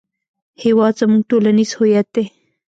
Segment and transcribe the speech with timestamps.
[0.63, 2.25] هېواد زموږ ټولنیز هویت دی